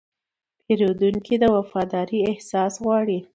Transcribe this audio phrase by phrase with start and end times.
[0.65, 3.19] پیرودونکی د وفادارۍ احساس غواړي.